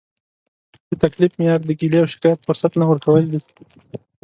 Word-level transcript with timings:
د 0.89 0.91
تکلیف 1.03 1.31
معیار 1.39 1.61
د 1.65 1.69
ګیلې 1.79 1.97
او 2.01 2.11
شکایت 2.13 2.39
فرصت 2.47 2.71
نه 2.79 2.85
ورکول 2.87 3.23
دي. 3.31 3.39